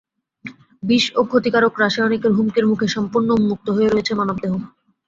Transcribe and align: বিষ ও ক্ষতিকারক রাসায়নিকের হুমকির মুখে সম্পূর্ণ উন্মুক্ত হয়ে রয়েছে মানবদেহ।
বিষ 0.83 1.05
ও 1.15 1.21
ক্ষতিকারক 1.23 1.73
রাসায়নিকের 1.77 2.35
হুমকির 2.37 2.65
মুখে 2.67 2.87
সম্পূর্ণ 2.95 3.27
উন্মুক্ত 3.37 3.67
হয়ে 3.75 3.89
রয়েছে 3.89 4.13
মানবদেহ। 4.15 4.51